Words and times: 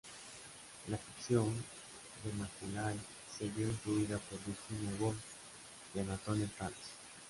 La 0.87 0.97
ficción 0.97 1.53
de 2.23 2.31
Macaulay 2.33 2.97
se 3.37 3.47
vio 3.49 3.67
influida 3.67 4.17
por 4.17 4.39
Virginia 4.47 4.99
Woolf 4.99 5.21
y 5.93 5.99
Anatole 5.99 6.47
France. 6.47 6.89